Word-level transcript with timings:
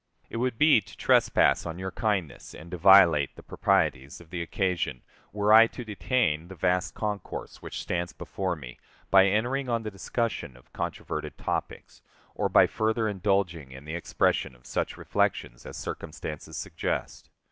It 0.31 0.37
would 0.37 0.57
be 0.57 0.81
to 0.81 0.97
trespass 0.97 1.63
on 1.63 1.77
your 1.77 1.91
kindness, 1.91 2.55
and 2.55 2.71
to 2.71 2.77
violate 2.79 3.35
the 3.35 3.43
proprieties 3.43 4.19
of 4.19 4.31
the 4.31 4.41
occasion, 4.41 5.03
were 5.31 5.53
I 5.53 5.67
to 5.67 5.85
detain 5.85 6.47
the 6.47 6.55
vast 6.55 6.95
concourse 6.95 7.61
which 7.61 7.79
stands 7.83 8.11
before 8.11 8.55
me, 8.55 8.79
by 9.11 9.27
entering 9.27 9.69
on 9.69 9.83
the 9.83 9.91
discussion 9.91 10.57
of 10.57 10.73
controverted 10.73 11.37
topics, 11.37 12.01
or 12.33 12.49
by 12.49 12.65
further 12.65 13.07
indulging 13.07 13.71
in 13.71 13.85
the 13.85 13.93
expression 13.93 14.55
of 14.55 14.65
such 14.65 14.97
reflections 14.97 15.67
as 15.67 15.77
circumstances 15.77 16.57
suggest. 16.57 17.29